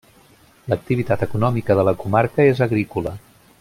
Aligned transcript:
L'activitat 0.73 1.25
econòmica 1.27 1.77
de 1.81 1.85
la 1.91 1.95
comarca 2.03 2.51
és 2.55 2.67
agrícola. 2.71 3.19